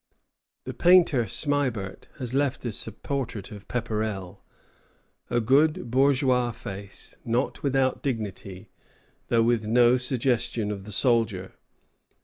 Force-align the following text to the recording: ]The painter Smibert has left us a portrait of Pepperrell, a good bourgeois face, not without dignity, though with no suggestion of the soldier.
]The 0.65 0.73
painter 0.73 1.25
Smibert 1.27 2.07
has 2.17 2.33
left 2.33 2.65
us 2.65 2.87
a 2.87 2.91
portrait 2.91 3.51
of 3.51 3.67
Pepperrell, 3.67 4.41
a 5.29 5.39
good 5.39 5.91
bourgeois 5.91 6.49
face, 6.53 7.13
not 7.23 7.61
without 7.61 8.01
dignity, 8.01 8.71
though 9.27 9.43
with 9.43 9.67
no 9.67 9.97
suggestion 9.97 10.71
of 10.71 10.85
the 10.85 10.91
soldier. 10.91 11.53